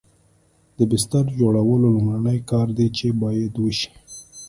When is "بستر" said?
0.91-1.25